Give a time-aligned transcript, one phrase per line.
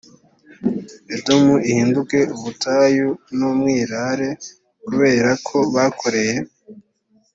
[1.15, 4.29] edomu ihinduke ubutayu n umwirare
[4.85, 6.35] kubera ko bakoreye